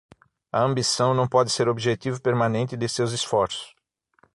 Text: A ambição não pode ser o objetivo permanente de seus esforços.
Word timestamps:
A 0.51 0.59
ambição 0.63 1.13
não 1.13 1.27
pode 1.27 1.51
ser 1.51 1.67
o 1.67 1.71
objetivo 1.71 2.19
permanente 2.19 2.75
de 2.75 2.89
seus 2.89 3.11
esforços. 3.11 3.75